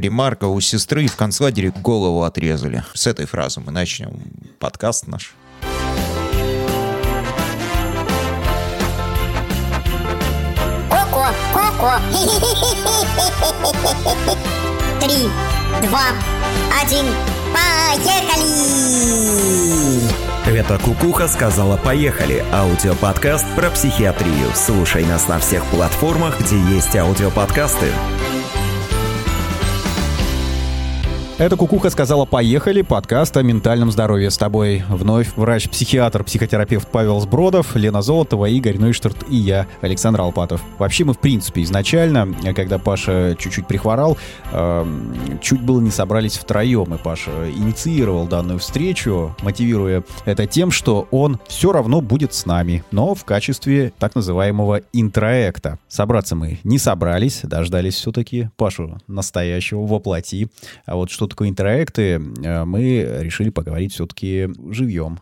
[0.00, 2.82] Ремарка, у сестры в концлагере голову отрезали.
[2.94, 4.10] С этой фразы мы начнем
[4.58, 5.34] подкаст наш.
[10.88, 11.92] Коко, коко.
[15.00, 15.28] Три,
[15.86, 16.08] два,
[16.82, 17.06] один,
[17.52, 18.80] поехали!
[20.46, 24.50] Это Кукуха сказала «Поехали»– аудиоподкаст про психиатрию.
[24.54, 27.92] Слушай нас на всех платформах, где есть аудиоподкасты.
[31.40, 34.30] Это Кукуха сказала «Поехали» подкаст о ментальном здоровье.
[34.30, 40.60] С тобой вновь врач-психиатр, психотерапевт Павел Сбродов, Лена Золотова, Игорь Нойштарт и я, Александр Алпатов.
[40.78, 44.18] Вообще мы, в принципе, изначально, когда Паша чуть-чуть прихворал,
[44.52, 44.86] э,
[45.40, 51.40] чуть было не собрались втроем, и Паша инициировал данную встречу, мотивируя это тем, что он
[51.48, 55.78] все равно будет с нами, но в качестве так называемого интроекта.
[55.88, 60.48] Собраться мы не собрались, дождались все-таки Пашу настоящего воплоти.
[60.84, 65.20] А вот что такое интроекты, э, мы решили поговорить все-таки живьем.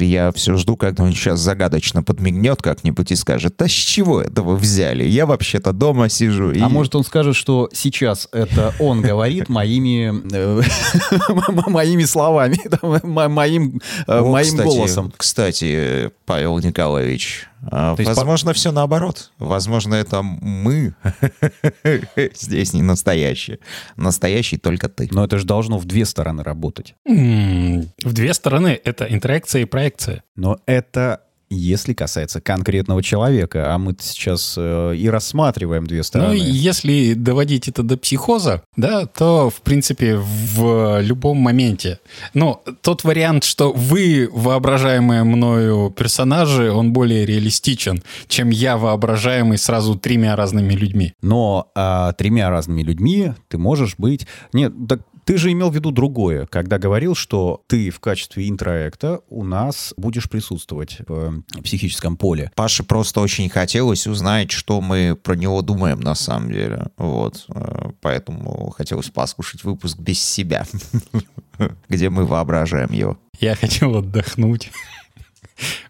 [0.00, 4.42] Я все жду, когда он сейчас загадочно подмигнет как-нибудь и скажет, а с чего это
[4.42, 5.04] вы взяли?
[5.04, 6.50] Я вообще-то дома сижу.
[6.50, 10.62] и-» А может он скажет, что сейчас это он говорит моими э,
[11.70, 15.12] моими словами, да, мо- моим э, голосом.
[15.16, 19.32] Кстати, Павел Николаевич, а, То есть возможно, все наоборот.
[19.38, 20.94] Возможно, это мы
[22.34, 23.58] здесь не настоящие.
[23.96, 25.08] Настоящий только ты.
[25.10, 26.94] Но это же должно в две стороны работать.
[27.04, 30.22] В две стороны это интеракция и проекция.
[30.34, 36.34] Но это если касается конкретного человека, а мы сейчас э, и рассматриваем две Ну, стороны.
[36.36, 42.00] и если доводить это до психоза, да, то, в принципе, в любом моменте.
[42.34, 49.96] Но тот вариант, что вы, воображаемые мною персонажи, он более реалистичен, чем я, воображаемый сразу
[49.96, 51.12] тремя разными людьми.
[51.22, 54.26] Но а, тремя разными людьми ты можешь быть...
[54.52, 59.20] Нет, так ты же имел в виду другое, когда говорил, что ты в качестве интроекта
[59.28, 62.52] у нас будешь присутствовать в э, психическом поле.
[62.54, 66.90] Паше просто очень хотелось узнать, что мы про него думаем на самом деле.
[66.96, 67.44] Вот.
[67.48, 70.64] э, Поэтому хотелось послушать выпуск без себя,
[71.88, 73.18] где мы воображаем его.
[73.40, 74.70] Я хотел отдохнуть.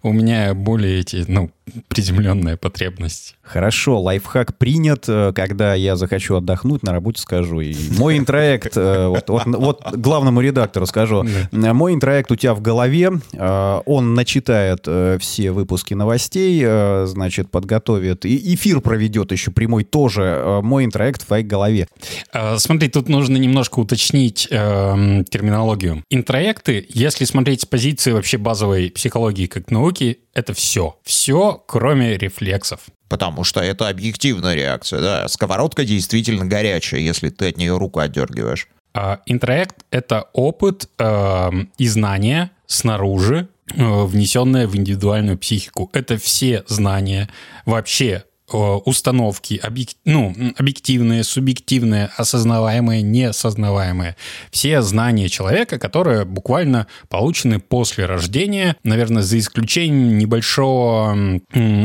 [0.02, 1.50] У меня более эти, ну,
[1.88, 3.36] приземленная потребность.
[3.42, 5.04] Хорошо, лайфхак принят.
[5.08, 7.60] Э, Когда я захочу отдохнуть, на работе скажу.
[7.60, 11.24] И мой интроект, э, вот, вот- вот главному редактору скажу.
[11.52, 13.10] Мой интроект у тебя в голове.
[13.32, 14.86] Э, Он начитает
[15.20, 16.64] все выпуски новостей,
[17.06, 18.24] значит, подготовит.
[18.24, 20.60] И эфир проведет еще прямой тоже.
[20.62, 21.88] Мой интроект в твоей голове.
[22.32, 26.02] А, Смотри, тут нужно немножко уточнить терминологию.
[26.10, 30.98] Интроекты, если смотреть с позиции вообще базовой психологии как науки, это все.
[31.02, 32.80] Все, кроме рефлексов.
[33.08, 35.28] Потому что это объективная реакция, да.
[35.28, 38.68] Сковородка действительно горячая, если ты от нее руку отдергиваешь.
[38.92, 45.88] А интроект— это опыт эм, и знания снаружи, э, внесенное в индивидуальную психику.
[45.94, 47.30] Это все знания
[47.64, 54.16] вообще э, установки, объек- ну, объективные, субъективные, осознаваемые, неосознаваемые.
[54.50, 61.40] Все знания человека, которые буквально получены после рождения, наверное, за исключением небольшого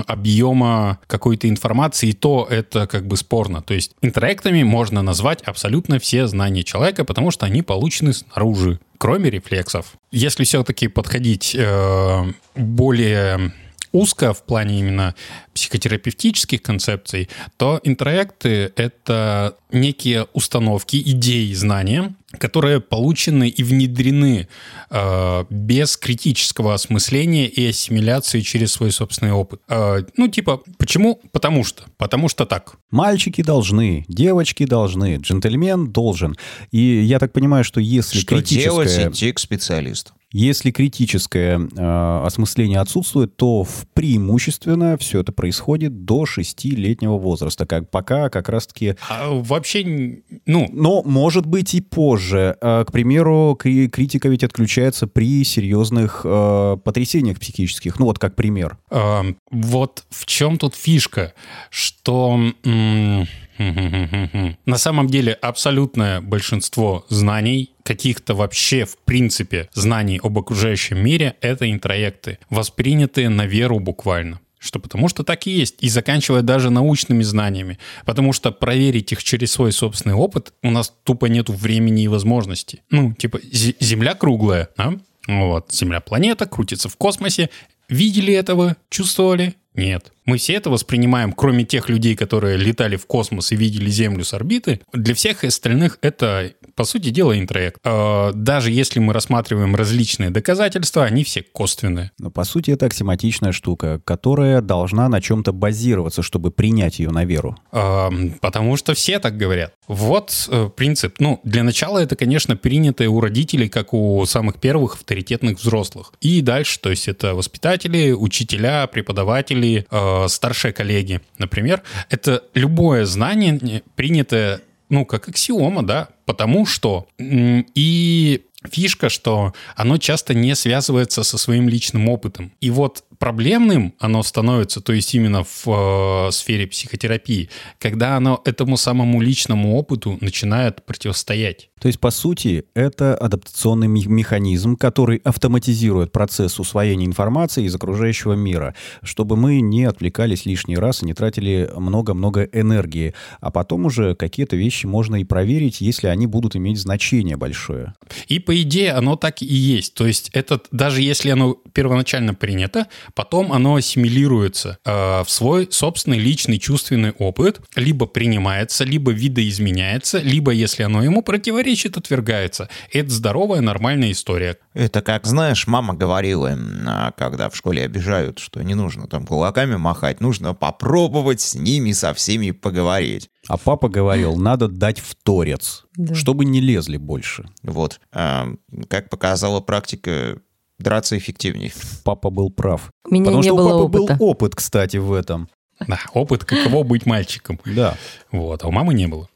[0.08, 3.62] объема какой-то информации, и то это как бы спорно.
[3.62, 9.30] То есть интроектами можно назвать абсолютно все знания человека, потому что они получены снаружи, кроме
[9.30, 9.94] рефлексов.
[10.12, 13.54] Если все-таки подходить э, более
[13.92, 15.16] узко в плане именно
[15.54, 24.48] психотерапевтических концепций, то интроекты— это некие установки, идеи, знания, которые получены и внедрены
[24.90, 29.62] э, без критического осмысления и ассимиляции через свой собственный опыт.
[29.68, 31.20] Э, ну, типа, почему?
[31.32, 31.84] Потому что.
[31.98, 32.76] Потому что так.
[32.90, 36.38] Мальчики должны, девочки должны, джентльмен должен.
[36.72, 38.92] И я так понимаю, что если Что делать?
[38.98, 40.14] Идти к специалисту.
[40.34, 48.30] Если критическое э, осмысление отсутствует, то преимущественно все это происходит до шестилетнего возраста, как пока
[48.30, 48.96] как раз-таки...
[49.10, 52.56] А вообще, ну, Но может быть и позже.
[52.62, 58.00] Э, к примеру, кри- критика ведь отключается при серьезных э, потрясениях психических.
[58.00, 58.78] Ну вот как пример.
[58.90, 59.22] э,
[59.52, 61.34] вот в чем тут фишка,
[61.70, 63.28] что м,
[64.66, 71.70] на самом деле абсолютное большинство знаний, каких-то вообще в принципе знаний об окружающем мире, это
[71.72, 74.40] интроекты, воспринятые на веру буквально.
[74.60, 75.78] Что потому что так и есть.
[75.80, 77.80] И заканчивая даже научными знаниями.
[78.06, 82.84] Потому что проверить их через свой собственный опыт у нас тупо нету времени и возможности.
[82.92, 84.94] Ну, типа, зе- Земля круглая, а?
[85.28, 87.50] Вот, Земля планета, крутится в космосе.
[87.90, 88.78] Видели этого?
[88.92, 89.56] Чувствовали?
[89.74, 90.12] Нет.
[90.26, 94.34] Мы все это воспринимаем, кроме тех людей, которые летали в космос и видели Землю с
[94.34, 94.82] орбиты.
[94.94, 97.80] Для всех остальных это, по сути дела, интроект.
[97.84, 102.12] А, Даже если мы рассматриваем различные доказательства, они все косвенные.
[102.20, 107.26] Но по сути это аксиоматичная штука, которая должна на чем-то базироваться, чтобы принять ее на
[107.26, 107.58] веру.
[107.72, 109.74] А, Потому что все так говорят.
[109.88, 111.16] Вот э, принцип.
[111.20, 116.14] Ну, для начала это, конечно, принятое у родителей, как у самых первых авторитетных взрослых.
[116.22, 121.84] И дальше, то есть это воспитатели, учителя, преподаватели, э, старшие коллеги, например.
[122.10, 129.98] Это любое знание, э, принятое, ну, как аксиома, да, потому что и фишка, что оно
[129.98, 132.52] часто не связывается со своим личным опытом.
[132.62, 137.50] И вот проблемным оно становится, то есть именно в э, сфере психотерапии,
[137.80, 141.71] когда оно этому самому личному опыту начинает противостоять.
[141.82, 148.76] То есть, по сути, это адаптационный механизм, который автоматизирует процесс усвоения информации из окружающего мира,
[149.02, 153.16] чтобы мы не отвлекались лишний раз и не тратили много-много энергии.
[153.40, 157.96] А потом уже какие-то вещи можно и проверить, если они будут иметь значение большое.
[158.28, 159.96] И по идее оно так и есть.
[159.96, 162.86] То есть этот, даже если оно первоначально принято,
[163.16, 170.52] потом оно ассимилируется э, в свой собственный личный чувственный опыт, либо принимается, либо видоизменяется, либо,
[170.52, 172.70] если оно ему противоречит, отвергается.
[172.92, 174.58] Это здоровая, нормальная история.
[174.74, 176.58] Это как, знаешь, мама говорила,
[176.88, 181.92] а, когда в школе обижают, что не нужно там кулаками махать, нужно попробовать с ними
[181.92, 183.30] со всеми поговорить.
[183.48, 186.14] А папа говорил, надо дать в торец, Да.
[186.16, 187.46] чтобы не лезли больше.
[187.64, 188.00] Вот.
[188.12, 188.48] А,
[188.90, 190.38] Как показала практика,
[190.80, 191.72] драться эффективнее.
[192.04, 192.90] Папа был прав.
[193.06, 194.16] У меня Потому не что было у папы опыта.
[194.18, 195.48] был опыт, кстати, в этом.
[195.88, 197.60] Да, опыт, каково быть мальчиком.
[197.66, 197.98] Да.
[198.32, 199.28] Вот, а у мамы не было.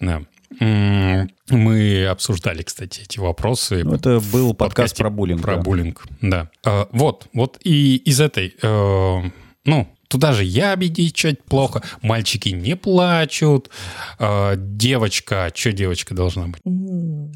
[0.00, 0.22] Да.
[0.50, 3.82] Мы обсуждали, кстати, эти вопросы.
[3.84, 5.42] Ну, это был подкаст про буллинг.
[5.42, 5.62] Про да.
[5.62, 6.50] буллинг, да.
[6.64, 9.22] А, Вот, вот и из этой, э,
[9.64, 13.70] ну, туда же ябедничать плохо, мальчики не плачут,
[14.18, 16.60] э, девочка, что девочка должна быть?
[16.64, 17.30] М,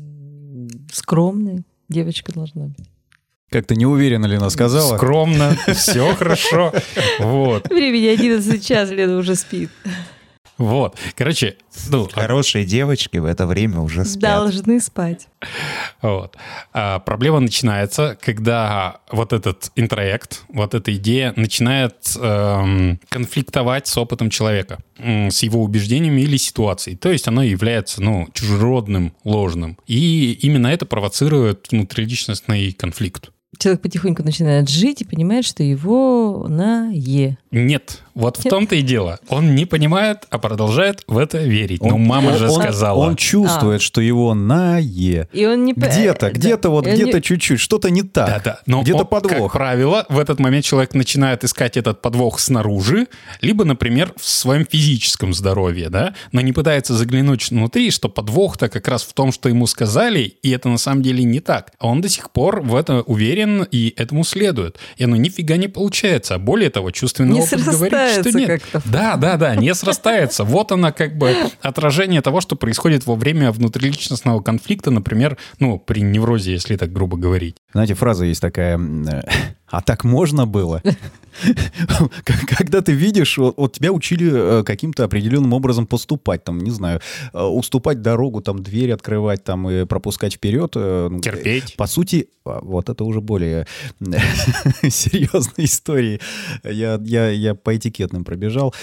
[0.92, 2.86] Скромной девочка должна быть.
[3.50, 4.96] Как-то неуверенно Лена сказала.
[4.96, 6.72] Скромно, все хорошо.
[7.18, 9.70] Вот, Времени 11 час, Лена уже спит.
[10.58, 10.96] Вот.
[11.14, 11.56] Короче,
[11.90, 14.20] ну, Хорошие девочки в это время уже спят.
[14.20, 15.28] Должны спать.
[16.02, 16.36] Вот.
[16.72, 24.30] А проблема начинается, когда вот этот интроект, вот эта идея начинает эм, конфликтовать с опытом
[24.30, 26.96] человека, с его убеждениями или ситуацией.
[26.96, 29.78] То есть оно является, ну, чужеродным, ложным.
[29.86, 33.30] И именно это провоцирует внутриличностный конфликт.
[33.58, 37.36] Человек потихоньку начинает жить и понимает, что его на Е.
[37.50, 39.18] Нет, вот в том-то и дело.
[39.28, 41.82] Он не понимает, а продолжает в это верить.
[41.82, 42.98] Ну, Он- мама же он- сказала.
[42.98, 45.28] Он чувствует, что его на Е.
[45.32, 45.72] И он не...
[45.72, 46.68] Где-то, э, где-то да.
[46.70, 48.28] вот, он не- где-то чуть-чуть, что-то не так.
[48.28, 48.60] Да-да.
[48.66, 49.52] Но Где-то он, Как подвох.
[49.52, 53.06] правило, в этот момент человек начинает искать этот подвох снаружи,
[53.40, 58.88] либо, например, в своем физическом здоровье, да, но не пытается заглянуть внутри, что подвох-то как
[58.88, 61.72] раз в том, что ему сказали, и это на самом деле не так.
[61.78, 64.78] А он до сих пор в это уверен и этому следует.
[64.96, 66.34] И оно нифига не получается.
[66.34, 68.62] А более того, чувственный Не опыт говорит, что срастается нет.
[68.62, 68.82] как-то.
[68.90, 70.44] Да, да, да, не срастается.
[70.44, 76.00] Вот она как бы отражение того, что происходит во время внутриличностного конфликта, например, ну, при
[76.00, 77.56] неврозе, если так грубо говорить.
[77.72, 78.80] Знаете, фраза есть такая,
[79.68, 80.82] а так можно было?
[82.56, 87.00] Когда ты видишь, вот, вот тебя учили э, каким-то определенным образом поступать, там, не знаю,
[87.32, 90.72] э, уступать дорогу, там, дверь открывать, там, и пропускать вперед.
[90.74, 91.76] э, ну, Терпеть.
[91.76, 93.66] По сути, а, вот это уже более
[94.00, 96.20] серьезные истории.
[96.64, 98.74] Я, я, я по этикетным пробежал.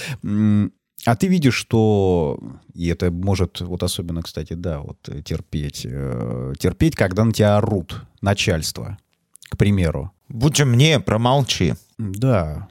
[1.05, 2.39] А ты видишь, что,
[2.74, 8.97] и это может, вот особенно, кстати, да, вот терпеть, терпеть, когда на тебя орут начальство,
[9.50, 10.12] к примеру.
[10.27, 11.75] Будь умней, промолчи.
[12.00, 12.68] Да.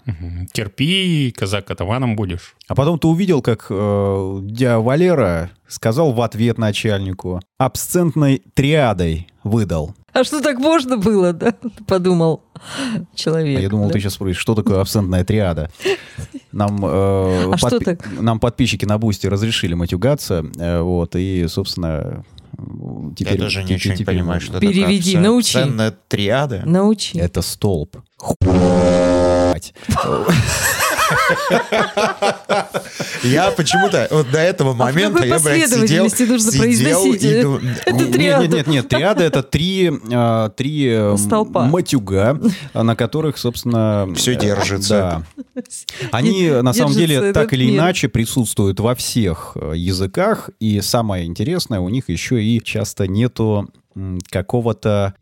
[0.53, 2.57] Терпи, казак атаманом будешь.
[2.67, 9.95] А потом ты увидел, как э, дядя Валера сказал в ответ начальнику, обсценной триадой выдал.
[10.15, 11.55] А что так можно было, да?
[11.87, 12.43] Подумал
[13.15, 13.59] человек.
[13.59, 13.93] А я думал, да?
[13.93, 15.71] ты сейчас спросишь, что такое обсценная триада?
[16.51, 18.09] Нам, э, А что так?
[18.19, 22.25] нам подписчики на Бусти разрешили матюгаться, э, вот, и, собственно,
[23.15, 23.35] теперь...
[23.35, 24.59] Я тоже не те- очень теперь понимаю, можно.
[24.59, 25.53] что Переведи, такое научи.
[25.53, 26.63] ценная триада.
[26.65, 27.19] Научи.
[27.19, 27.99] Это столб.
[29.59, 29.73] Хуй***ть.
[33.25, 38.13] Я почему-то вот до этого момента какой я, блядь, сидел, сидел и дум- Это Нет,
[38.13, 38.43] триада.
[38.43, 41.65] нет, нет, нет, триада это три, а, три э, Столпа.
[41.65, 42.41] матюга,
[42.73, 44.09] а, на которых, собственно...
[44.15, 45.25] Всё э, держится.
[46.13, 51.81] Они, на самом деле, так или иначе присутствуют во всех э, языках, и самое интересное,
[51.81, 53.69] у них еще и часто нету
[54.31, 55.15] какого-то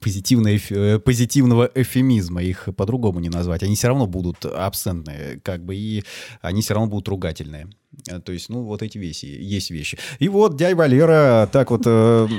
[0.00, 3.62] позитивной э, позитивного эфемизма, их по-другому не назвать.
[3.62, 6.04] Они все равно будут абсентные, как бы, и
[6.40, 7.68] они все равно будут ругательные.
[8.08, 9.98] Э, То есть, ну, вот эти вещи, есть вещи.
[10.18, 12.30] И вот дядя Валера так вот, э, э,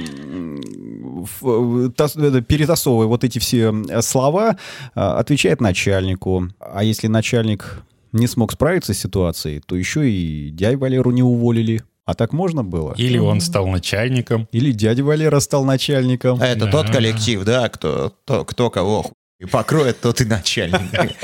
[2.41, 4.57] перетасовывая вот эти все слова,
[4.93, 6.49] отвечает начальнику.
[6.59, 11.83] А если начальник не смог справиться с ситуацией, то еще и дядю Валеру не уволили.
[12.07, 12.93] А так можно было?
[12.97, 14.47] Или он стал начальником.
[14.53, 16.39] Или дядя Валера стал начальником.
[16.41, 16.71] А это Да.
[16.71, 20.79] тот коллектив, да, кто, то- кто кого хуй покроет, тот и начальник.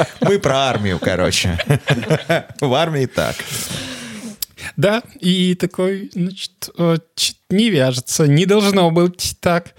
[0.22, 1.58] Мы про армию, короче.
[2.60, 3.36] В армии так.
[4.76, 6.98] Да, и такой, значит, э,
[7.50, 9.76] не вяжется, не должно быть так.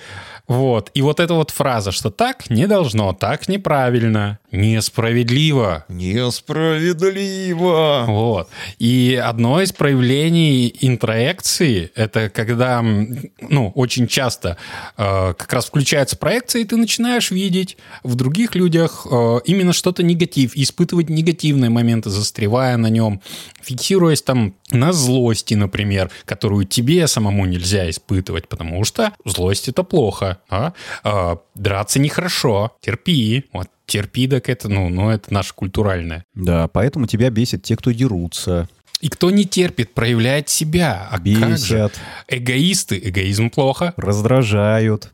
[0.47, 0.91] Вот.
[0.93, 5.87] И вот эта вот фраза, что так не должно, так неправильно, несправедливо.
[5.89, 8.05] Несправедливо.
[8.07, 8.51] Вот.
[8.79, 14.59] И одно из проявлений интроекции— это когда, ну, очень часто
[14.99, 20.03] э, как раз включается проекция, и ты начинаешь видеть в других людях э, именно что-то
[20.03, 23.23] негатив, испытывать негативные моменты, застревая на нем,
[23.63, 30.34] фиксируясь там на злости, например, которую тебе самому нельзя испытывать, потому что злость— это плохо.
[30.49, 30.73] А?
[31.03, 33.45] А, драться нехорошо, терпи.
[33.53, 36.25] Вот терпи, так это, ну, ну, это наше культуральное.
[36.35, 38.69] Да, поэтому тебя бесит те, кто дерутся,
[39.01, 41.09] И кто не терпит, проявляет себя.
[41.11, 41.75] А как же?
[41.75, 41.93] бесят,
[42.29, 43.01] Эгоисты.
[43.05, 43.93] Эгоизм плохо.
[43.97, 45.11] раздражают.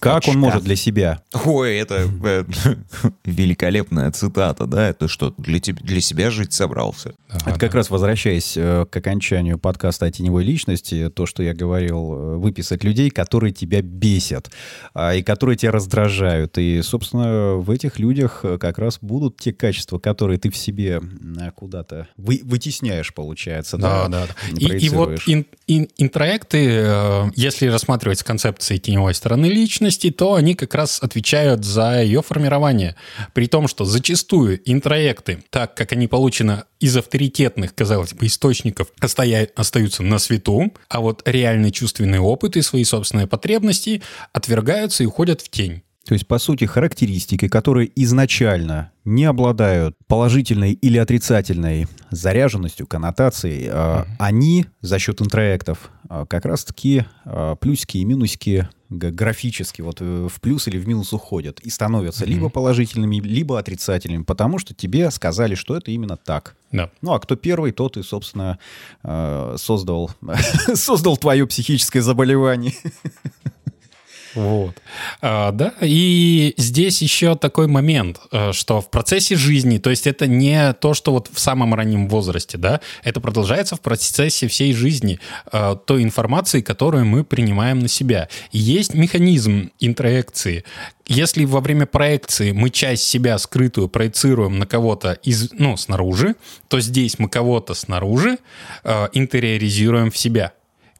[0.00, 1.20] Как он может для себя?
[1.44, 2.44] Ой, это э,
[3.24, 4.88] великолепная цитата, да?
[4.88, 7.14] Это что, для, теб- для себя жить собрался?
[7.46, 12.12] Это как раз возвращаясь э, к окончанию подкаста о теневой личности, то, что я говорил,
[12.14, 14.50] э, выписать людей, которые тебя бесят
[14.94, 16.56] а, и которые тебя раздражают.
[16.58, 21.00] И, собственно, в этих людях как раз будут те качества, которые ты в себе
[21.54, 23.76] куда-то вы- вытесняешь, получается.
[23.78, 24.34] Да, Да, да.
[24.58, 30.34] И, и вот ин- ин- интроекты, э, если рассматривать с концепцией теневой стороны личности, то
[30.34, 32.96] они как раз отвечают за ее формирование.
[33.32, 39.48] При том, что зачастую интроекты, так как они получены из авторитетных, казалось бы, источников, остоя-
[39.56, 44.02] остаются на свету, а вот реальный чувственный опыт и свои собственные потребности
[44.32, 45.82] отвергаются и уходят в тень.
[46.06, 54.04] То есть, по сути, характеристики, которые изначально не обладают положительной или отрицательной заряженностью, коннотацией, э,
[54.18, 60.40] они за счет интроектов э, как раз-таки э, плюсики и минусики графически вот э, в
[60.42, 65.54] плюс или в минус уходят и становятся либо положительными, либо отрицательными, потому что тебе сказали,
[65.54, 66.54] что это именно так.
[66.70, 66.90] Да.
[67.00, 68.58] Ну, а кто первый, тот и, собственно,
[69.02, 70.10] создал,
[70.74, 72.74] создал твое психическое заболевание.
[74.34, 74.74] Вот.
[75.20, 80.26] А, да, и здесь еще такой момент, э, что в процессе жизни, то есть это
[80.26, 85.20] не то, что вот в самом раннем возрасте, да, это продолжается в процессе всей жизни
[85.52, 88.28] э, той информации, которую мы принимаем на себя.
[88.50, 90.64] Есть механизм интроекции.
[91.06, 96.34] Если во время проекции мы часть себя скрытую проецируем на кого-то из, ну, снаружи,
[96.68, 98.38] то здесь мы кого-то снаружи
[98.82, 100.52] э, интериоризируем в себя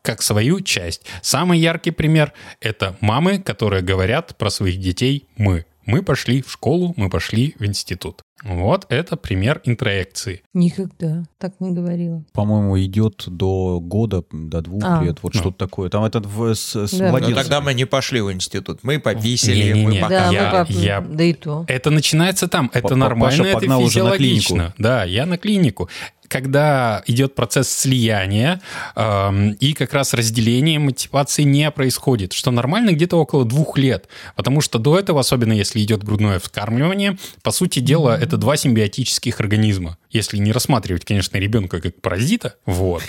[0.05, 1.03] как свою часть.
[1.23, 5.65] Самый яркий пример— это мамы, которые говорят про своих детей «мы».
[5.87, 8.23] Мы пошли в школу, мы пошли в институт.
[8.43, 10.43] Вот это пример интроекции.
[10.55, 12.25] Никогда так не говорила.
[12.33, 15.03] По-моему, идет до года, до двух А.
[15.05, 15.41] лет, вот Ну.
[15.41, 15.91] что-то такое.
[15.91, 17.05] Там этот в- с, с Да.
[17.05, 17.37] Ну, младенцем.
[17.37, 18.79] тогда мы не пошли в институт.
[18.83, 19.87] Мы пописали, Не-не-не.
[19.87, 20.09] мы пока...
[20.09, 21.65] Да, я- мы пап- я- да и то.
[21.69, 24.57] Это начинается там, это Па- нормально, Паша это погнал уже на физиологично.
[24.57, 24.75] клинику.
[24.79, 25.91] Да, я на клинику.
[26.35, 28.61] Когда идет процесс слияния
[28.97, 34.61] эм, и как раз разделение мотивации не происходит, что нормально где-то около двух лет, потому
[34.61, 39.97] что до этого, особенно если идет грудное вскармливание, по сути дела, это два симбиотических организма.
[40.15, 43.03] Если не рассматривать, конечно, ребенка как паразита, вот,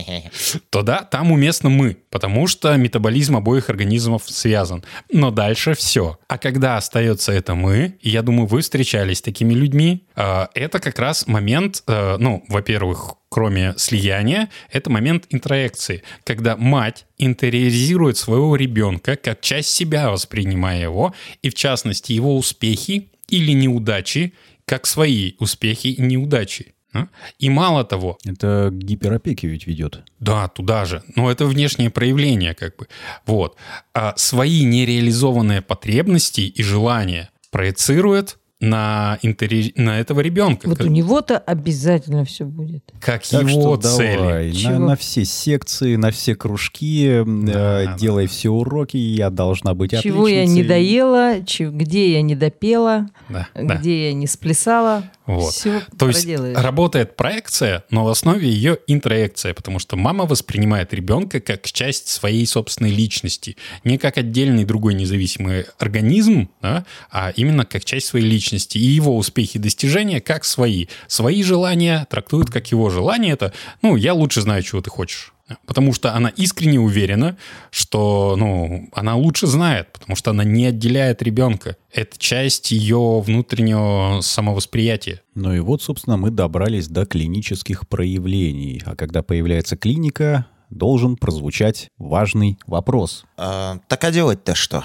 [0.70, 4.84] то да, там уместно мы, потому что метаболизм обоих организмов связан.
[5.10, 6.18] Но дальше все.
[6.28, 10.80] А когда остается это мы, и я думаю, вы встречались с такими людьми, э, это
[10.80, 18.54] как раз момент, э, ну, во-первых, кроме слияния, это момент интроекции, когда мать интериоризирует своего
[18.54, 24.34] ребенка как часть себя, воспринимая его, и в частности его успехи или неудачи,
[24.66, 26.74] как свои успехи и неудачи.
[26.92, 27.08] а?
[27.38, 30.02] И мало того, Это к гиперопеке ведь ведет.
[30.20, 31.02] да, туда же.
[31.16, 32.86] Но это внешнее проявление, как бы.
[33.26, 33.56] Вот.
[33.92, 40.68] А свои нереализованные потребности и желания проецирует на, интере- на этого ребенка.
[40.68, 42.82] Вот как, у него-то обязательно все будет.
[43.00, 44.16] как Так его что цели.
[44.16, 44.78] давай, на, Чего?
[44.78, 50.28] на все секции, на все кружки, э, Да, делай все уроки, я должна быть Чего
[50.28, 50.68] я не отличницей.
[50.68, 53.76] доела, че- где я не допела, Да, да.
[53.76, 55.04] где я не сплясала.
[55.26, 55.52] Вот.
[55.54, 61.40] Все То есть работает проекция, но в основе ее интроекция, потому что мама воспринимает ребенка
[61.40, 67.84] как часть своей собственной личности, не как отдельный другой независимый организм, да, а именно как
[67.86, 68.78] часть своей личности.
[68.78, 70.86] И его успехи и достижения как свои.
[71.06, 73.32] Свои желания трактуют как его желания.
[73.32, 75.32] Это, ну, я лучше знаю, чего ты хочешь.
[75.66, 77.36] Потому что она искренне уверена,
[77.70, 81.76] что ну, она лучше знает, потому что она не отделяет ребенка.
[81.92, 85.20] Это часть ее внутреннего самовосприятия.
[85.34, 88.82] Ну и вот, собственно, мы добрались до клинических проявлений.
[88.86, 93.26] А когда появляется клиника, должен прозвучать важный вопрос.
[93.36, 94.82] А, так а делать-то что?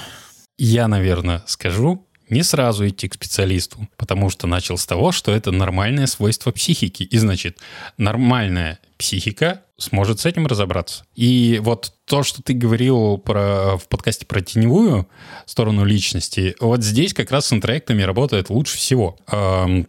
[0.57, 5.51] Я, наверное, скажу, не сразу идти к специалисту, потому что начал с того, что это
[5.51, 7.03] нормальное свойство психики.
[7.03, 7.57] И значит,
[7.97, 11.05] нормальная психика сможет с этим разобраться.
[11.15, 15.07] И вот то, что ты говорил про, в подкасте про теневую
[15.45, 19.17] сторону личности, вот здесь как раз с интроектами работает лучше всего.
[19.31, 19.87] Эм,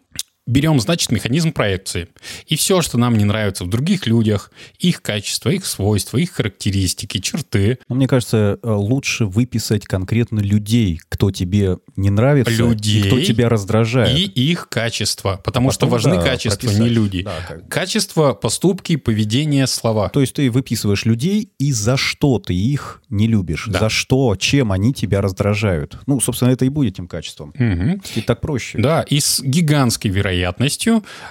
[0.50, 2.08] Берем, значит, механизм проекции.
[2.46, 7.18] И все, что нам не нравится в других людях, их качества, их свойства, их характеристики,
[7.18, 13.06] черты, Но мне кажется, э, лучше выписать конкретно людей, кто тебе не нравится Людей и
[13.06, 14.18] кто тебя раздражает.
[14.18, 15.40] и их качества.
[15.44, 16.82] Потому А что потом, важны да, качества, прописать.
[16.82, 17.22] не люди.
[17.22, 20.08] Да, как- Качество, поступки, поведение, слова.
[20.08, 23.66] То есть ты выписываешь людей, и за что ты их не любишь?
[23.68, 23.78] Да.
[23.78, 25.96] За что, чем они тебя раздражают?
[26.06, 27.52] Ну, собственно, это и будет тем качеством.
[27.56, 28.02] Мгм.
[28.16, 28.78] И так проще.
[28.78, 30.39] Да, и с гигантской вероятностью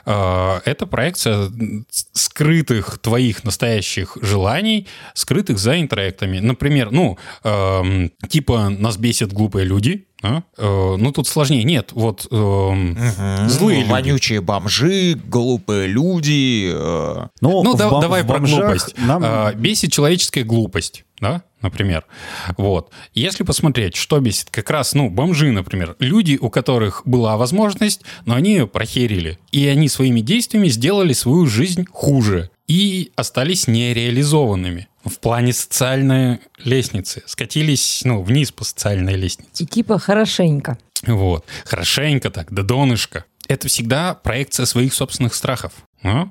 [0.05, 1.51] э, это проекция
[2.11, 6.39] скрытых твоих настоящих желаний, скрытых за интроектами.
[6.39, 10.41] Например, ну, эм, типа нас бесят глупые люди, а?
[10.57, 11.63] Э, ну, тут сложнее.
[11.63, 12.97] Нет, вот эм,
[13.47, 13.89] злые люди.
[13.91, 16.71] Вонючие бомжи, глупые люди.
[16.73, 18.95] э, Ну, в да- бом- давай про глупость.
[18.97, 19.21] Нам...
[19.25, 22.05] А, бесит человеческая глупость, да, например.
[22.57, 22.91] Вот.
[23.13, 25.95] Если посмотреть, что бесит, как раз, ну, бомжи, например.
[25.99, 29.39] Люди, у которых была возможность, но они ее прохерили.
[29.51, 32.49] И они своими действиями сделали свою жизнь хуже.
[32.69, 37.23] И остались нереализованными в плане социальной лестницы.
[37.25, 39.63] Скатились, ну, вниз по социальной лестнице.
[39.63, 40.77] И типа хорошенько.
[41.07, 41.45] Вот.
[41.65, 43.25] Хорошенько так, до донышка.
[43.47, 45.73] Это всегда проекция своих собственных страхов.
[46.03, 46.29] а?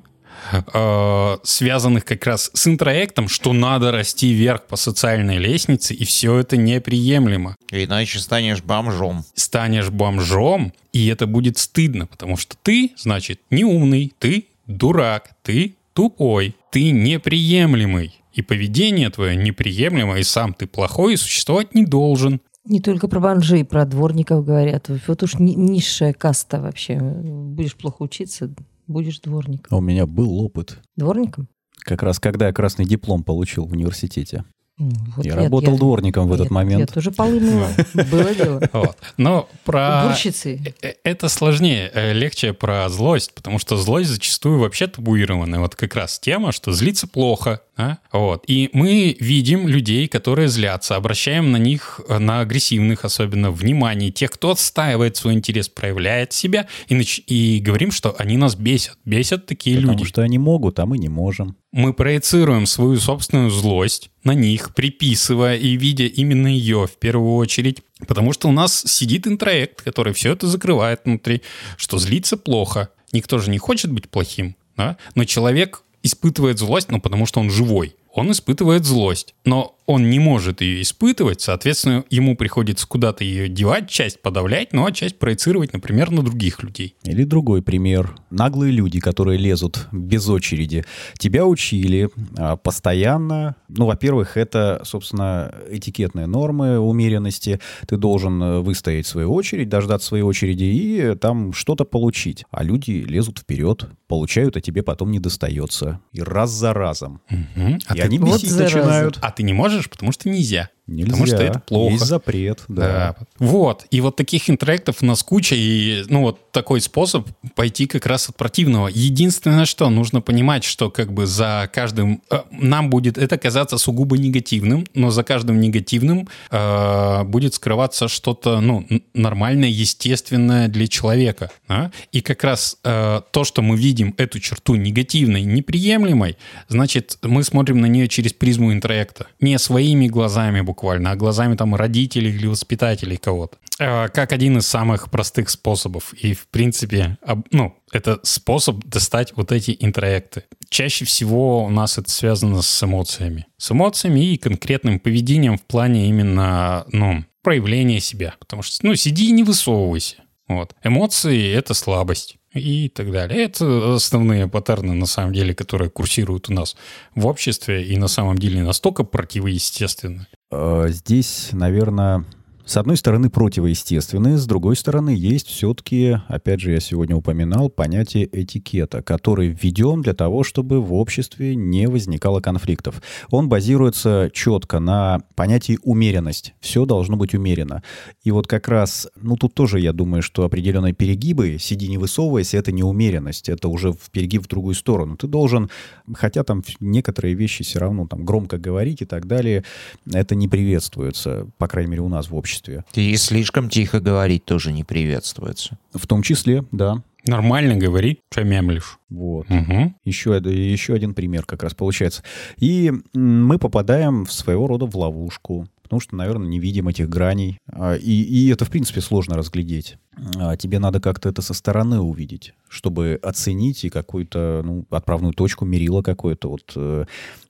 [0.53, 6.39] Э, связанных как раз с интроектом, что надо расти вверх по социальной лестнице, и все
[6.39, 7.57] это неприемлемо.
[7.73, 9.25] Иначе станешь бомжом.
[9.35, 15.75] Станешь бомжом, и это будет стыдно, потому что ты, значит, не умный, ты дурак, ты
[15.99, 18.23] тупой, ты неприемлемый.
[18.33, 22.41] И поведение твое неприемлемо, и сам ты плохой, и существовать не должен.
[22.65, 24.89] Не только про бомжей, про дворников говорят.
[25.09, 27.01] Вот уж ни- низшая каста вообще.
[27.01, 28.55] Будешь плохо учиться,
[28.87, 29.77] будешь дворником.
[29.77, 30.79] У меня был опыт.
[30.95, 31.49] Дворником?
[31.79, 34.45] Как раз когда я красный диплом получил в университете.
[34.79, 36.93] Вот я работал дворником в этот Я момент.
[36.93, 37.69] тоже полы мыла.
[38.11, 38.63] Было дело.
[38.73, 38.97] Вот.
[39.17, 40.05] Но про...
[40.05, 40.75] Уборщицы.
[40.83, 45.59] Э, Это сложнее, э, легче про злость, потому что злость зачастую вообще табуированная.
[45.59, 47.61] Вот как раз тема, что злиться плохо.
[47.77, 47.99] а?
[48.13, 48.45] Вот.
[48.47, 54.13] И мы видим людей, которые злятся, обращаем на них, э, на агрессивных особенно, внимание.
[54.13, 58.97] Тех, кто отстаивает свой интерес, проявляет себя, и, нач- и говорим, что они нас бесят.
[59.05, 60.05] Бесят такие Потому люди.
[60.05, 61.57] что они могут, а мы не можем.
[61.71, 67.83] Мы проецируем свою собственную злость на них, приписывая и видя именно ее в первую очередь.
[68.07, 71.43] Потому что у нас сидит интроект, который все это закрывает внутри,
[71.77, 72.89] что злиться плохо.
[73.13, 74.97] Никто же не хочет быть плохим, да?
[75.15, 77.97] но человек испытывает злость, ну, потому что он живой.
[78.13, 83.89] Он испытывает злость, но он не может ее испытывать, соответственно, ему приходится куда-то ее девать,
[83.89, 86.95] часть подавлять, ну а часть проецировать, например, на других людей.
[87.05, 88.15] Или другой пример.
[88.31, 90.85] Наглые люди, которые лезут без очереди.
[91.17, 93.57] Тебя учили а, постоянно.
[93.69, 97.59] Ну, во-первых, это, собственно, этикетные нормы умеренности.
[97.87, 102.45] Ты должен э, выстоять свою очередь, дождаться своей очереди и э, там что-то получить.
[102.51, 106.01] А люди лезут вперед, получают, а тебе потом не достается.
[106.13, 107.23] И раз за разом.
[107.31, 107.79] Мгм.
[107.87, 108.77] А и ты- они Вот зараза.
[108.79, 109.19] начинают.
[109.23, 110.71] а ты не можешь, потому что нельзя.
[110.89, 111.11] Нельзя.
[111.11, 111.93] Потому что это плохо.
[111.93, 113.17] Есть запрет, да.
[113.19, 113.27] Да.
[113.39, 113.85] Вот.
[113.91, 118.29] И вот таких интроектов у нас куча, и ну вот такой способ пойти как раз
[118.31, 118.89] от противного.
[118.89, 122.23] Единственное, что нужно понимать, что как бы за каждым...
[122.31, 128.61] э, нам будет это казаться сугубо негативным, но за каждым негативным э, будет скрываться что-то
[128.61, 131.51] ну, нормальное, естественное для человека.
[131.69, 131.93] да.
[132.13, 137.81] И как раз э, то, что мы видим эту черту негативной, неприемлемой, значит, мы смотрим
[137.81, 139.27] на нее через призму интроекта.
[139.41, 143.59] Не своими глазами буквально, буквально, а глазами там родителей или воспитателей кого-то.
[143.81, 146.15] Э, Как один из самых простых способов.
[146.15, 147.19] И, в принципе,
[147.51, 150.45] ну, это способ достать вот эти интроекты.
[150.69, 153.47] Чаще всего у нас это связано с эмоциями.
[153.57, 158.35] С эмоциями и конкретным поведением в плане именно, ну, проявления себя.
[158.39, 160.17] Потому что, ну, сиди и не высовывайся.
[160.47, 160.75] Вот.
[160.85, 163.43] Эмоции— это слабость и так далее.
[163.43, 166.77] Это основные паттерны, на самом деле, которые курсируют у нас
[167.15, 170.27] в обществе и на самом деле настолько противоестественны.
[170.51, 172.25] Э, Здесь, наверное,
[172.69, 178.29] с одной стороны противоестественные, с другой стороны есть все-таки, опять же, я сегодня упоминал, понятие
[178.31, 183.01] этикета, который введен для того, чтобы в обществе не возникало конфликтов.
[183.31, 186.53] Он базируется четко на понятии умеренность.
[186.61, 187.83] Все должно быть умеренно.
[188.23, 192.53] И вот как раз, ну тут тоже я думаю, что определенные перегибы, сиди не высовываясь,
[192.53, 195.17] это не умеренность, это уже в перегиб в другую сторону.
[195.17, 195.71] Ты должен,
[196.13, 199.65] хотя там некоторые вещи все равно там громко говорить и так далее,
[200.13, 202.58] это не приветствуется, по крайней мере у нас в обществе.
[202.95, 205.79] И слишком тихо говорить тоже не приветствуется.
[205.93, 207.03] В том числе, да.
[207.27, 208.99] Нормально говори, что мямлишь.
[209.11, 209.49] Вот.
[209.51, 209.97] Мгм.
[210.05, 212.23] Еще, еще один пример как раз получается.
[212.57, 217.59] И мы попадаем в своего рода в ловушку, потому что, наверное, не видим этих граней.
[217.71, 219.99] А, И, и это, в принципе, сложно разглядеть.
[220.37, 225.65] А Тебе надо как-то это со стороны увидеть, чтобы оценить и какую-то ну, отправную точку,
[225.65, 227.05] мерила какое-то вот э,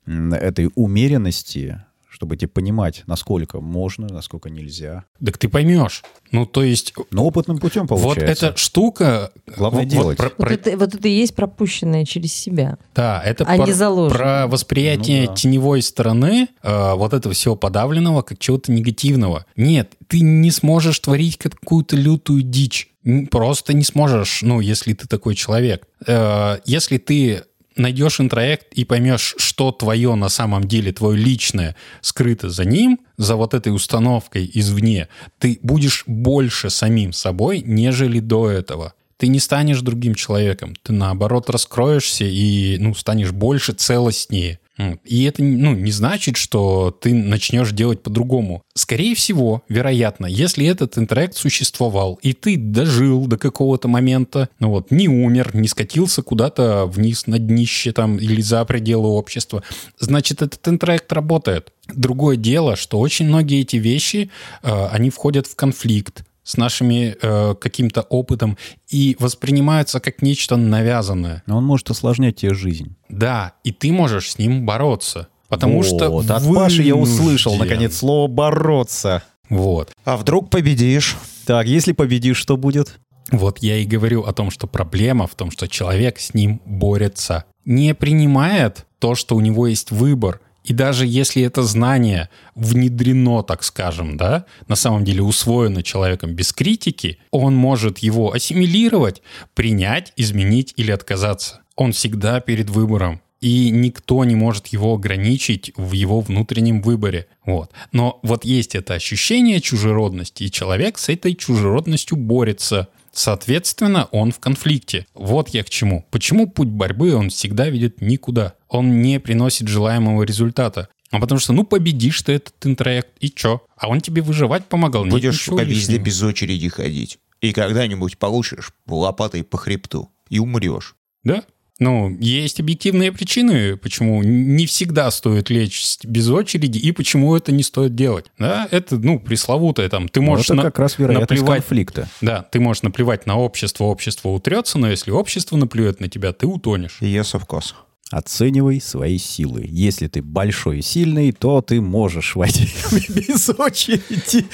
[0.07, 1.85] этой умеренности,
[2.19, 5.05] чтобы тебе понимать, насколько можно, насколько нельзя.
[5.25, 6.03] Так ты поймешь.
[6.33, 8.47] Ну, то есть, Но опытным путем получается.
[8.47, 9.31] вот эта штука...
[9.57, 10.17] Главное вот- делать.
[10.19, 12.77] про- Вот, про- это, вот это и есть пропущенное через себя.
[12.97, 14.19] Да, это а заложено.
[14.19, 15.35] про восприятие Ну да.
[15.37, 19.47] теневой стороны э, вот этого всего подавленного как чего-то негативного.
[19.55, 22.89] Нет, ты не сможешь творить какую-то лютую дичь.
[23.31, 25.87] Просто не сможешь, ну, если ты такой человек.
[26.05, 27.45] Э, если ты
[27.79, 33.37] найдешь интроект и поймешь, что твое на самом деле, твое личное, скрыто за ним, за
[33.37, 39.81] вот этой установкой извне, ты будешь больше самим собой, нежели до этого ты не станешь
[39.81, 44.61] другим человеком, ты наоборот раскроешься и ну, станешь больше целостнее.
[45.05, 48.63] И это ну, не значит, что ты начнешь делать по-другому.
[48.75, 54.93] Скорее всего, вероятно, если этот интроект существовал, и ты дожил до какого-то момента, ну вот,
[54.93, 59.65] не умер, не скатился куда-то вниз на днище там или за пределы общества,
[59.99, 61.73] значит, этот интроект работает.
[61.93, 64.31] Другое дело, что очень многие эти вещи,
[64.63, 68.57] э, они входят в конфликт с нашими э, каким-то опытом
[68.89, 71.43] и воспринимаются как нечто навязанное.
[71.45, 72.97] Но он может осложнять тебе жизнь.
[73.11, 75.29] Да, и ты можешь с ним бороться.
[75.49, 77.71] Потому что Вот, от Паши я услышал, вынужден.
[77.71, 79.23] наконец, слово «бороться».
[79.51, 79.93] Вот.
[80.05, 81.17] А вдруг победишь?
[81.45, 82.99] Так, если победишь, что будет?
[83.31, 87.45] Вот я и говорю о том, что проблема в том, что человек с ним борется.
[87.67, 90.41] Не принимает то, что у него есть выбор.
[90.69, 96.53] И даже если это знание внедрено, так скажем, да, на самом деле усвоено человеком без
[96.53, 99.23] критики, он может его ассимилировать,
[99.55, 101.63] принять, изменить или отказаться.
[101.75, 103.23] Он всегда перед выбором.
[103.41, 107.29] И никто не может его ограничить в его внутреннем выборе.
[107.47, 107.71] Вот.
[107.93, 112.89] Но вот есть это ощущение чужеродности, и человек с этой чужеродностью борется.
[113.19, 115.05] Соответственно, он в конфликте.
[115.13, 116.07] Вот я к чему.
[116.13, 118.55] Почему путь борьбы он всегда ведет никуда?
[118.69, 120.89] Он не приносит желаемого результата.
[121.11, 123.63] А потому что, ну, победишь ты этот интроект, и чё?
[123.77, 125.03] А он тебе выживать помогал.
[125.03, 127.19] Нет Будешь по везде без очереди ходить.
[127.41, 130.13] И когда-нибудь получишь лопатой по хребту.
[130.29, 130.95] И умрешь.
[131.25, 131.43] Да?
[131.79, 137.63] Ну, есть объективные причины, почему не всегда стоит лечь без очереди и почему это не
[137.63, 138.27] стоит делать.
[138.39, 140.09] Да, это, ну, пресловутое там.
[140.09, 142.09] Ты можешь Ну, это на- как раз вероятность наплевать конфликта.
[142.21, 146.47] Да, ты можешь наплевать на общество, общество утрется, но если общество наплюет на тебя, ты
[146.47, 146.99] утонешь.
[147.01, 147.75] Yes, of course.
[148.11, 149.67] Оценивай свои силы.
[149.69, 152.71] Если ты большой и сильный, то ты можешь войти
[153.11, 154.47] без очереди,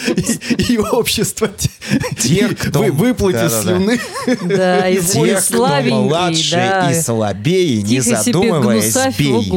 [0.68, 1.70] и, и общество те-
[2.18, 3.14] Те, кто- вы,
[3.48, 4.00] слюны.
[4.42, 6.90] Да, и Те, кто младше да.
[6.90, 9.50] и слабее, не задумываясь, бей.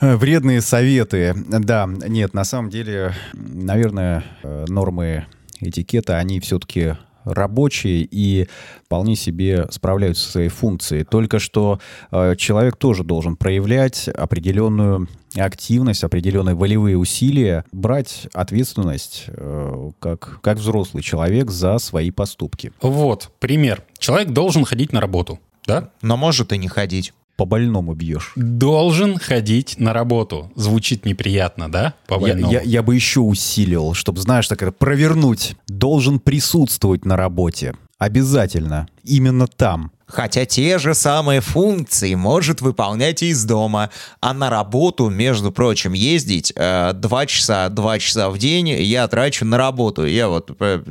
[0.00, 1.34] Э, Вредные советы.
[1.36, 5.26] Да, нет, на самом деле, наверное, э, нормы
[5.60, 6.94] этикета, они все-таки
[7.24, 8.48] рабочие и
[8.84, 11.04] вполне себе справляются со своей функцией.
[11.04, 19.90] Только что э, человек тоже должен проявлять определенную активность, определенные волевые усилия, брать ответственность э,
[19.98, 22.72] как, как взрослый человек за свои поступки.
[22.80, 23.82] Вот, пример.
[23.98, 25.90] Человек должен ходить на работу, да?
[26.02, 27.12] Но может и не ходить.
[27.38, 28.32] По больному бьешь.
[28.34, 30.50] Должен ходить на работу.
[30.56, 31.94] Звучит неприятно, да?
[32.08, 32.52] По Я, больному.
[32.52, 35.54] я- я бы еще усилил, чтобы, знаешь, так это провернуть.
[35.68, 37.74] Должен присутствовать на работе.
[37.98, 38.88] Обязательно.
[39.04, 39.92] Именно там.
[40.10, 43.90] хотя те же самые функции может выполнять и из дома.
[44.22, 49.44] А на работу, между прочим, ездить э, два часа, два часа в день я трачу
[49.44, 50.06] на работу.
[50.06, 50.82] Я вот э,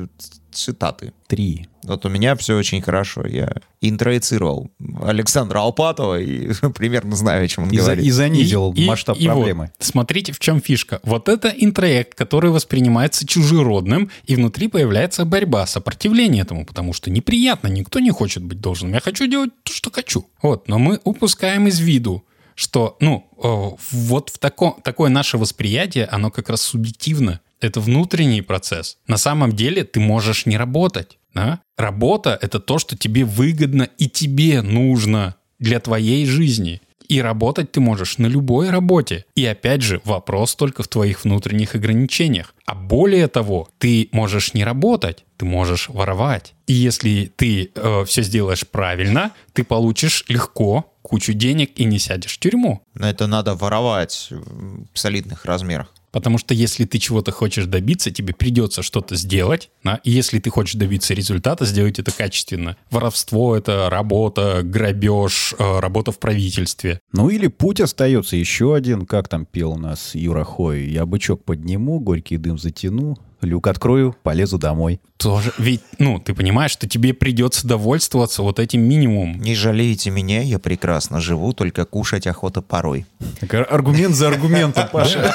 [0.57, 1.13] цитаты.
[1.27, 1.67] Три.
[1.83, 3.25] Вот у меня все очень хорошо.
[3.25, 4.69] Я интроицировал
[5.01, 8.05] Александра Алпатова и примерно знаю, о чем он И, за- говорит.
[8.05, 9.71] и занизил И- и- масштаб и вот, проблемы.
[9.79, 10.99] смотрите, в чем фишка.
[11.03, 17.67] Вот это интроект, который воспринимается чужеродным, и внутри появляется борьба, сопротивление этому, потому что неприятно,
[17.67, 18.93] никто не хочет быть должным.
[18.93, 20.25] Я хочу делать то, что хочу.
[20.41, 22.23] Вот, но мы упускаем из виду,
[22.55, 27.39] что, ну, э, вот в тако, такое наше восприятие, оно как раз субъективно.
[27.59, 28.97] Это внутренний процесс.
[29.07, 31.17] На самом деле ты можешь не работать.
[31.33, 31.59] да?
[31.77, 36.81] Работа— это то, что тебе выгодно и тебе нужно для твоей жизни.
[37.07, 39.23] И работать ты можешь на любой работе.
[39.35, 42.53] И опять же, вопрос только в твоих внутренних ограничениях.
[42.65, 46.53] А более того, ты можешь не работать, ты можешь воровать.
[46.67, 47.71] И если ты
[48.05, 52.81] все сделаешь правильно, ты получишь легко кучу денег и не сядешь в тюрьму.
[52.93, 55.93] Но это надо воровать в солидных размерах.
[56.17, 59.69] Потому что если ты чего-то хочешь добиться, тебе придется что-то сделать.
[59.83, 59.99] Да?
[60.03, 62.75] И если ты хочешь добиться результата, сделать это качественно.
[62.89, 67.01] Воровство— это работа, грабеж, э, работа в правительстве.
[67.13, 70.85] Ну или путь остается еще один, как там пел у нас Юра Хой.
[70.85, 74.99] Я бычок подниму, горький дым затяну, люк открою, полезу домой.
[75.17, 79.39] Тоже, ведь, ну, ты понимаешь, что тебе придется довольствоваться вот этим минимумом.
[79.39, 83.05] Не жалейте меня, я прекрасно живу, только кушать охота порой.
[83.39, 85.33] Так, аргумент за аргументом, Паша.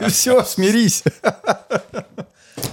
[0.08, 1.04] Все, смирись.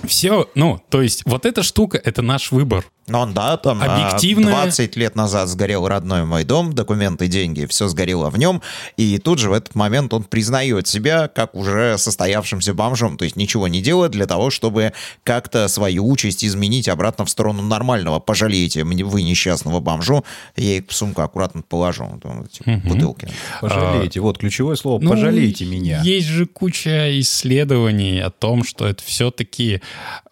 [0.05, 2.85] Все, ну, то есть вот эта штука— это наш выбор.
[3.05, 7.89] Ну, да, там а, Объективная- 20 лет назад сгорел родной мой дом, документы, деньги, все
[7.89, 8.61] сгорело в нем,
[8.95, 13.35] и тут же в этот момент он признает себя как уже состоявшимся бомжом, то есть
[13.35, 14.93] ничего не делает для того, чтобы
[15.25, 18.19] как-то свою участь изменить обратно в сторону нормального.
[18.21, 20.23] Пожалеете мне- вы несчастного бомжу,
[20.55, 23.27] я их в сумку аккуратно положу, там эти бутылки.
[23.59, 24.21] Пожалейте.
[24.21, 25.01] Вот ключевое слово.
[25.01, 26.01] Ну, Пожалейте меня.
[26.03, 29.72] Есть же куча исследований о том, что это все-таки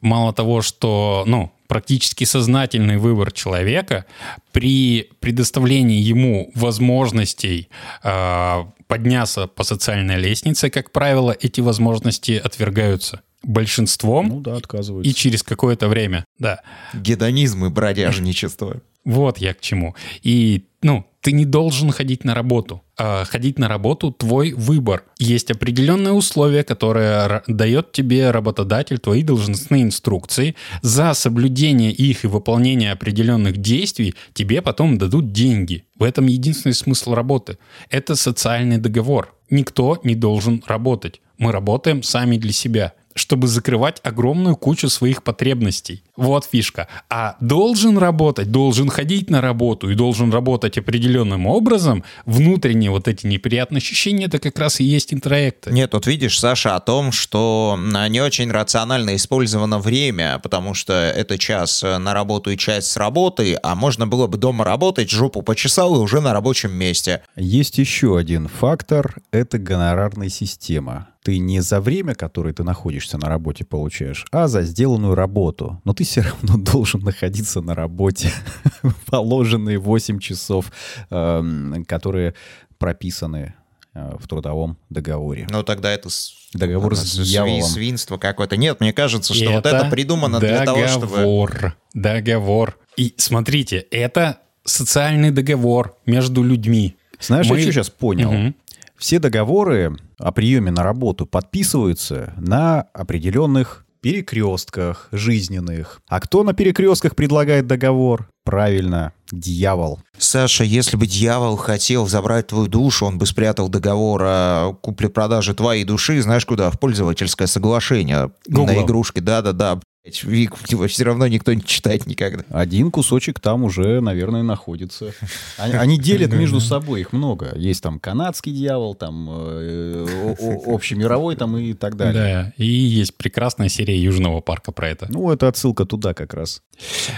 [0.01, 4.05] мало того, что, ну, практически сознательный выбор человека
[4.51, 7.69] при предоставлении ему возможностей
[8.03, 15.09] э, подняться по социальной лестнице, как правило, эти возможности отвергаются большинством Ну да, отказываются.
[15.09, 16.59] и через какое-то время, да.
[16.93, 18.81] Гедонизм и бродяжничество.
[19.05, 19.95] Вот я к чему.
[20.21, 22.83] И, ну, ты не должен ходить на работу.
[23.03, 25.05] А ходить на работу– твой выбор.
[25.17, 30.55] Есть определенные условия, которые дает тебе работодатель, твои должностные инструкции.
[30.83, 35.83] За соблюдение их и выполнение определенных действий тебе потом дадут деньги.
[35.97, 37.57] В этом единственный смысл работы.
[37.89, 39.33] Это социальный договор.
[39.49, 41.21] Никто не должен работать.
[41.39, 46.03] Мы работаем сами для себя чтобы закрывать огромную кучу своих потребностей.
[46.15, 46.87] Вот фишка.
[47.09, 53.25] А должен работать, должен ходить на работу и должен работать определенным образом, внутренние вот эти
[53.25, 55.71] неприятные ощущения, это как раз и есть интроекты.
[55.71, 60.93] Нет, тут видишь, Саша, о том, что а, не очень рационально использовано время, потому что
[60.93, 65.09] это час э, на работу и часть с работы, а можно было бы дома работать,
[65.09, 67.21] жопу почесал и уже на рабочем месте.
[67.35, 71.07] Есть еще один фактор— это гонорарная система.
[71.23, 75.79] Ты не за время, которое ты находишься на работе, получаешь, а за сделанную работу.
[75.83, 78.31] Но ты все равно должен находиться на работе
[79.05, 80.71] положенные 8 часов,
[81.11, 82.33] эм, которые
[82.79, 83.53] прописаны
[83.93, 85.47] э, в трудовом договоре.
[85.49, 86.09] Ну, тогда это
[86.53, 87.61] Договор с дьяволом.
[87.61, 88.57] свинство какое-то.
[88.57, 91.07] Нет, мне кажется, что вот это придумано для того, чтобы...
[91.07, 91.77] Договор.
[91.93, 92.77] Договор.
[92.97, 96.95] И смотрите, это социальный договор между людьми.
[97.19, 98.31] Знаешь, Мы- я что сейчас понял?
[98.31, 98.55] Мгм.
[98.97, 106.01] Все договоры о приеме на работу подписываются на определенных перекрестках жизненных.
[106.07, 108.27] А кто на перекрестках предлагает договор?
[108.43, 109.99] Правильно, дьявол.
[110.17, 115.83] Саша, если бы дьявол хотел забрать твою душу, он бы спрятал договор о купле-продаже твоей
[115.83, 116.71] души, знаешь куда?
[116.71, 118.75] В пользовательское соглашение Гуглом.
[118.75, 119.21] на игрушке.
[119.21, 119.79] Да-да-да.
[120.03, 122.43] Вик, его все равно никто не читает никогда.
[122.49, 125.13] Один кусочек там уже, наверное, находится.
[125.57, 127.55] Они, они делят между собой, их много.
[127.55, 130.35] Есть там канадский дьявол, там э,
[130.67, 132.13] общемировой там и так далее.
[132.13, 135.07] Да, и есть прекрасная серия Южного парка про это.
[135.09, 136.63] Ну, это отсылка туда как раз.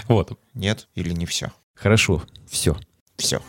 [0.08, 0.38] Вот.
[0.54, 1.52] Нет или не все?
[1.74, 2.76] Хорошо, все.
[3.16, 3.40] Все.